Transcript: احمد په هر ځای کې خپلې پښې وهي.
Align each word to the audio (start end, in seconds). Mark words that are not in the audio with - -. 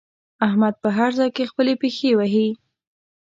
احمد 0.47 0.73
په 0.83 0.89
هر 0.97 1.09
ځای 1.19 1.29
کې 1.35 1.49
خپلې 1.51 1.73
پښې 1.81 2.09
وهي. 2.17 2.47